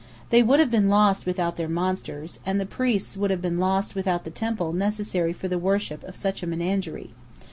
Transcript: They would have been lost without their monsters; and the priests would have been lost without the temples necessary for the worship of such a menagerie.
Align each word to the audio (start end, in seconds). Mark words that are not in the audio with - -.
They 0.31 0.41
would 0.41 0.59
have 0.59 0.71
been 0.71 0.89
lost 0.89 1.27
without 1.27 1.57
their 1.57 1.69
monsters; 1.69 2.39
and 2.43 2.59
the 2.59 2.65
priests 2.65 3.15
would 3.15 3.29
have 3.29 3.39
been 3.39 3.59
lost 3.59 3.93
without 3.93 4.23
the 4.23 4.31
temples 4.31 4.73
necessary 4.73 5.31
for 5.31 5.47
the 5.47 5.59
worship 5.59 6.03
of 6.05 6.15
such 6.15 6.41
a 6.41 6.47
menagerie. 6.47 7.11